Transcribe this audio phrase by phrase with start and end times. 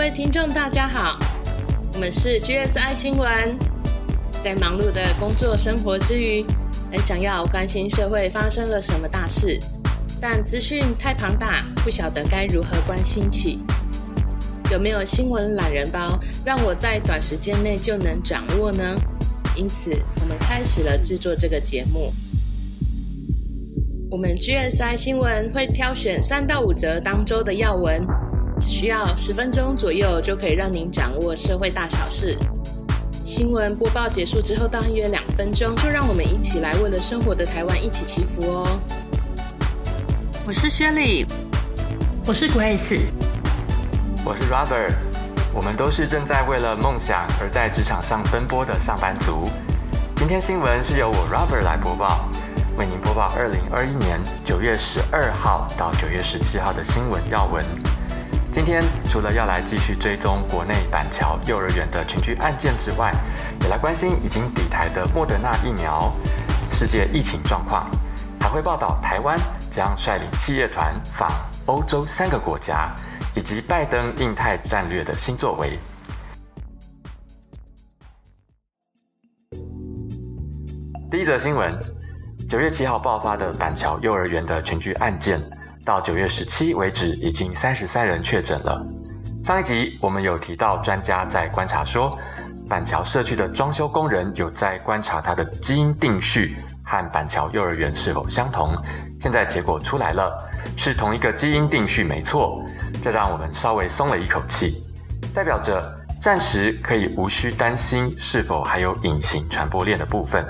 [0.00, 1.18] 各位听众，大家好，
[1.92, 3.28] 我们是 GSI 新闻。
[4.42, 6.42] 在忙碌的工作生活之余，
[6.90, 9.60] 很想要关心社会发生了什么大事，
[10.18, 13.58] 但资讯太庞大，不晓得该如何关心起。
[14.72, 18.96] 有没有新闻懒人包，让我在短时间内就能掌握呢？
[19.54, 19.90] 因此，
[20.22, 22.10] 我们开始了制作这个节目。
[24.10, 28.02] 我们 GSI 新闻会挑选三到五则当周的要闻。
[28.80, 32.34] 只需要十分钟左右，就可以让您掌握社会大小事。
[33.22, 38.80] 新闻播报结束之后，大约两分钟，就让我们一起来为了生活的台湾一起祈福哦。
[40.46, 41.26] 我是薛丽，
[42.24, 43.00] 我是 Grace，
[44.24, 44.94] 我是 Robert，
[45.52, 49.46] 我们都是正在为了梦想而在职场上奔波的上班族。
[50.16, 52.30] 今天新闻是由我 Robert 来播报，
[52.78, 57.62] 为您播报二零二一年九月十二号到九月十七号的新闻要闻。
[58.52, 63.12] 今天除了要来继续追踪国内板桥幼儿园的群聚案件之外，
[63.62, 66.12] 也来关心已经抵台的莫德纳疫苗、
[66.72, 67.88] 世界疫情状况，
[68.40, 69.38] 还会报道台湾
[69.70, 71.30] 将率领企业团访
[71.66, 72.92] 欧洲三个国家，
[73.36, 75.78] 以及拜登印太战略的新作为。
[81.08, 81.78] 第一则新闻：
[82.48, 85.40] 九月七号爆发的板桥幼儿园的群聚案件。
[85.90, 88.80] 到九月十七为止，已经三十三人确诊了。
[89.42, 92.16] 上一集我们有提到，专家在观察说，
[92.68, 98.72] 板桥社区的装修工人有在观察他的基因定序和板桥幼儿园是否相同。
[99.18, 100.32] 现在结果出来了，
[100.76, 102.64] 是同一个基因定序，没错。
[103.02, 104.84] 这让我们稍微松了一口气，
[105.34, 110.46] 代表着暂时可以无需担心是否还有隐形传播链的部分。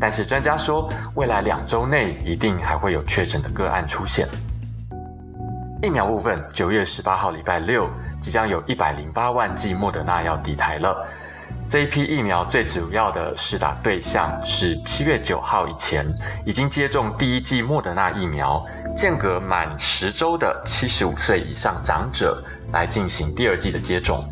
[0.00, 4.26] 但是专家说，未来两周内一定还会有确诊的个案出现。
[5.82, 11.04] 疫苗部分，九月十八号礼拜六，即将有一百零八万剂莫德纳要抵台了。
[11.68, 16.06] 这一批疫苗最主要的施打对象是七月九号以前
[16.46, 22.40] 已经接种第一剂莫德纳疫苗，间隔满十周的七十五岁以上长者
[22.72, 24.24] 来进行第二剂的接种。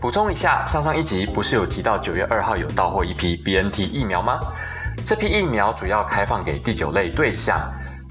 [0.00, 4.40] 补充一下，上上一集不是有提到九月二号有到货一批 BNT 疫苗吗？
[5.04, 7.60] 这批疫苗主要开放给第九类对象。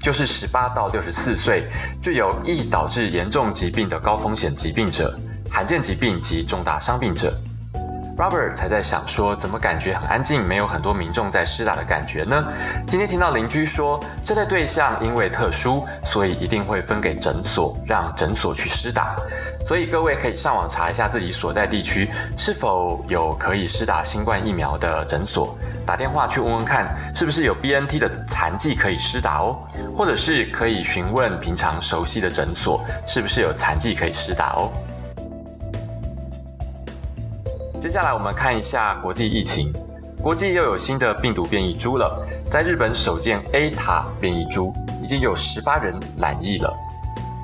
[0.08, 1.68] 就是十八到六十四岁，
[2.00, 5.14] 具有易导致严重疾病的高风险疾病者、
[5.50, 7.38] 罕见疾病及重大伤病者。
[8.18, 12.44] Robert 才在想说，怎么感觉很安静，没有很多民众在施打的感觉呢？
[12.88, 19.14] 今天听到邻居说，这类对象因为特殊，所以一定会分给诊所，让诊所去施打。
[19.64, 29.60] 所以各位可以上网查一下自己所在地区是否有可以施打新冠疫苗的诊所，打电话去问问看，是不是有 BNT 的残疾可以施打哦，
[29.96, 34.72] 或者是可以询问平常熟悉的诊所，是不是有残疾可以施打哦。
[37.78, 39.72] 接下来我们看一下国际疫情，
[40.20, 42.26] 国际又有新的病毒变异株了。
[42.50, 46.72] 在日本首见 A 塔变异株，已经有十八人染疫了。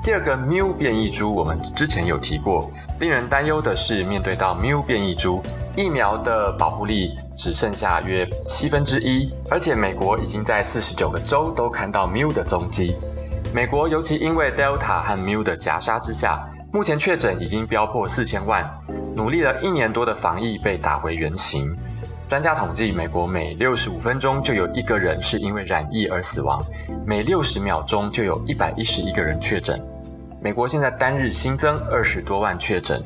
[0.03, 2.69] 第二个 Mu 变异株，我们之前有提过，
[2.99, 5.41] 令人担忧的是，面对到 Mu 变异株，
[5.73, 12.97] 疫苗的保护力只剩下约七分之一，而且美国已经在四十九个州都看到 Mu 的踪迹。
[13.53, 18.69] 美国尤其因为 Delta 和 Mu 的夹杀之下，目前确诊已经飙破四千万。
[19.15, 21.73] 努力了一年多的防疫被打回原形。
[22.27, 26.61] 专家统计，美国每六十五分钟就有一个人是因为染疫而死亡，
[27.05, 29.81] 每六十秒钟就有一百一十一个人确诊。
[30.41, 33.01] 美国现在单日新增二十多万确诊。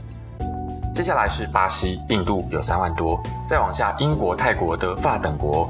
[0.96, 5.70] 接下来是巴西、印度有三万多，再往下英国、泰国、德法等国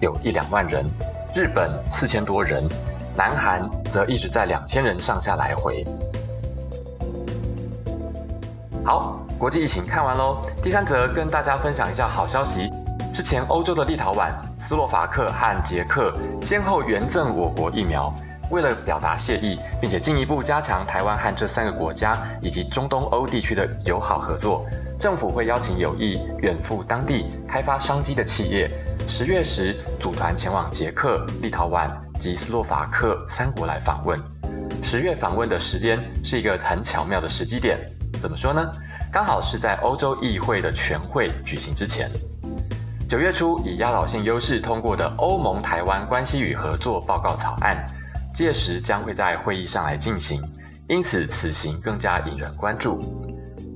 [0.00, 0.86] 有一两万人，
[1.34, 2.66] 日本四千多人，
[3.14, 5.84] 南韩则一直在两千人上下来回。
[8.82, 9.23] 好。
[9.44, 12.70] 国际疫情看完喽，第三则跟大家分享一下好消息。
[13.12, 18.10] 之前欧洲的立陶宛、斯洛伐克和捷克先后援赠我国疫苗，
[18.48, 24.64] 为了表达谢意，并且进一步加强台湾和这三个国家以及中东欧地区的友好合作，
[24.98, 28.70] 政府会邀请有意远赴当地开发商机的企业，
[29.06, 31.86] 十月时组团前往捷克、立陶宛
[32.18, 34.18] 及斯洛伐克三国来访问。
[34.82, 37.78] 十月访问的时间是一个很巧妙的时机点，
[38.18, 38.70] 怎么说呢？
[39.14, 42.10] 刚好是在欧洲议会的全会举行之前，
[43.08, 47.86] 九月初以压倒性优势通过的欧盟台湾关系与合作报告草案，
[48.34, 50.42] 届时将会在会议上来进行，
[50.88, 52.98] 因此此行更加引人关注。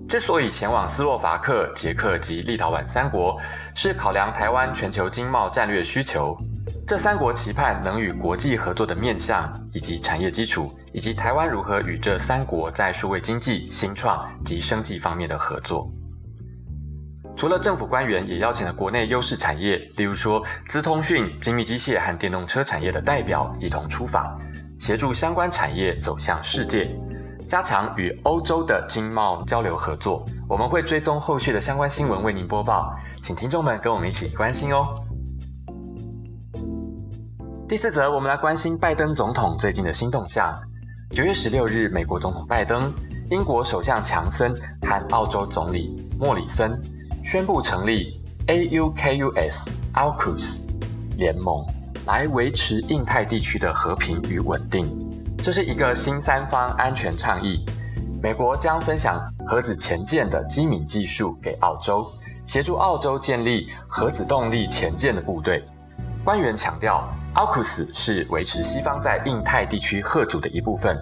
[0.09, 3.41] 之所以前往斯洛伐克、捷克及立陶宛三国，
[3.77, 6.37] 是考量台湾全球经贸战略需求。
[6.89, 15.87] 这三国期盼能与国际合作的面向以及产业基础，以及台湾如何与这三国在数位经济、新创及生计方面的合作。
[17.37, 24.41] 除了政府官员，也邀请了国内优势产业，例如说资通讯、精密机械和电动车产业的代表一同出访，
[24.81, 26.89] 协助相关产业走向世界，
[27.47, 30.25] 加强与欧洲的经贸交流合作。
[30.49, 34.95] 我们会追踪后续的相关新闻为您播报，请听众们跟我们一起关心哦。
[37.69, 40.59] 第四则，我们来关心拜登总统最近的新动向。
[41.11, 42.91] 九月十六日，美国总统拜登、
[43.31, 46.81] 英国首相强森和澳洲总理莫里森
[47.23, 50.61] 宣布成立 AUKUS AUKUS
[51.19, 51.63] 联盟，
[52.07, 54.89] 来维持印太地区的和平与稳定。
[55.37, 57.67] 这是一个新三方安全倡议。
[58.23, 62.11] 美国将分享核子前舰的机敏技术给澳洲，
[62.47, 65.63] 协助澳洲建立核子动力前舰的部队。
[66.25, 67.07] 官员强调。
[67.39, 70.93] 奥库斯是维持西方在印太地区核组的一部分。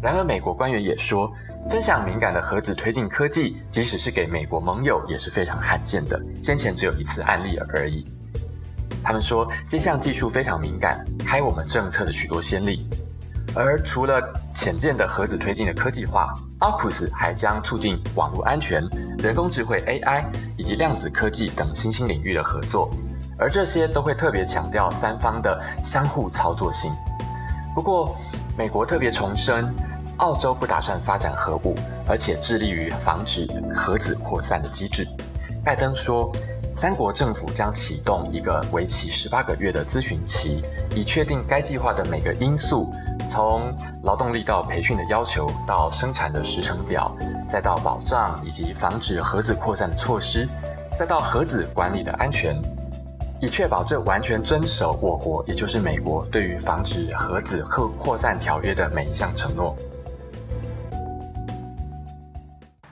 [0.00, 1.30] 然而，美国官员也说，
[1.68, 6.18] 分享敏感的核子推进科技，即使是给美国盟友，也是非常罕见的。
[6.42, 8.06] 先前只有一次案例而已。
[9.04, 12.88] 他们说，这项技术非常敏感，开我们政策的许多先例。
[13.54, 14.18] 而除了
[14.54, 18.82] 浅见的核子推进的科技化，奥库斯还将促进网络安全、
[19.18, 20.24] 人工智慧 AI
[20.56, 22.90] 以及量子科技等新兴领域的合作。
[23.38, 26.92] 而这些都会特别强调三方的相互操作性。
[27.74, 28.16] 不过，
[28.56, 29.72] 美国特别重申，
[30.16, 31.74] 澳洲不打算发展核武，
[32.08, 35.06] 而且致力于防止核子扩散的机制。
[35.62, 36.32] 拜登说，
[36.74, 40.62] 三国政府将启动一个为期十八个月的咨询期，
[40.94, 42.90] 以确定该计划的每个因素，
[43.28, 43.74] 从
[44.04, 47.14] 劳动力到培训的要求，到生产的时程表，
[47.48, 50.48] 再到保障以及防止核子扩散的措施，
[50.96, 52.56] 再到核子管理的安全。
[53.40, 59.76] 以确保这完全遵守我国，也就是美国对于防止核子扩扩散条约的每一项承诺。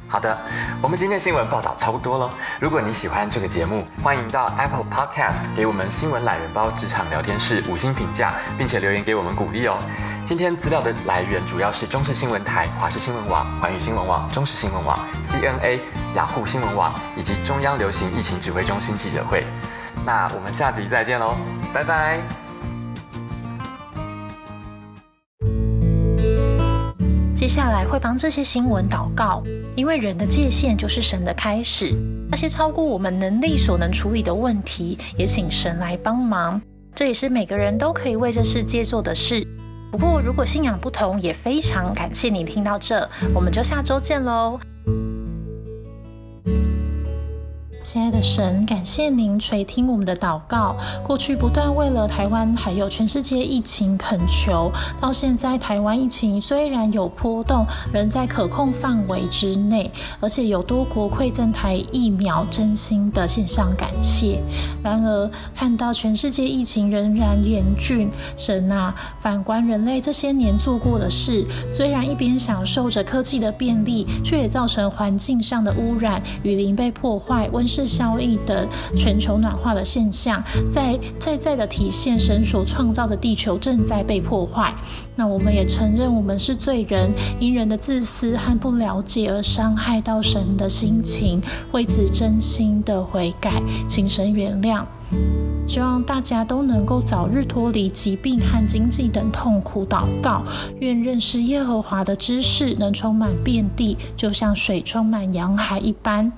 [0.07, 0.39] 好的，
[0.83, 2.31] 我们今天新闻报道差不多了。
[2.61, 9.77] 如果你喜欢这个节目，欢迎到 Apple Podcast 给我们新闻懒人包职场聊天室五星评价，并且留言给我们鼓励哦。
[10.25, 15.81] 今天资料的来源主要是中视新闻台、华视新闻网、环宇新闻网、中视新闻网、CNA、
[16.15, 19.45] 雅虎新闻网以及中央流行疫情指挥中心记者会。
[20.05, 21.35] 那我们下集再见喽，
[21.73, 22.21] 拜拜。
[27.35, 29.43] 接下来会帮这些新闻祷告，
[29.77, 31.95] 因为人的界限就是神的开始。
[32.31, 36.61] 那些超过我们能力所能处理的问题，也请神来帮忙。
[36.95, 39.47] 这也是每个人都可以为这世界做的事。
[39.93, 44.59] 不过，如果信仰不同，也非常感谢你听到这，我们就下周见喽。
[47.85, 50.75] 亲爱的神，感谢您垂听我们的祷告。
[51.05, 64.41] 过去不断为了台湾还有全世界疫情恳求，到现在台湾疫情虽然有波动，仍在可控范围之内，而且有多国馈赠台疫苗，真心的献上感谢。
[64.83, 77.69] 然而看到全世界疫情仍然严峻，神啊，反观人类这些年做过的事，虽然一边享受着科技的便利，却也造成环境上的污染，雨林被破坏，温。
[77.75, 80.41] 是效益的全球暖化的现象，
[80.71, 84.73] 在在在的体现神所创造的地球正在被破坏。
[85.17, 94.85] 那我们也承认我们是罪人，因人的自私和不了解而伤害到神的心情，为此真心的悔改，请神原谅。
[95.67, 99.85] 希望大家都能够早日脱离疾病和经济等痛苦。
[99.87, 100.43] 祷告，
[100.81, 106.31] 愿认识耶和华的知识能充满遍地，就像水充满洋海一般。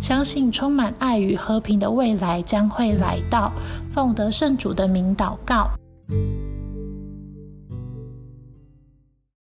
[0.00, 3.52] 相信充满爱与和平的未来将会来到。
[3.90, 5.70] 奉得圣主的名祷告。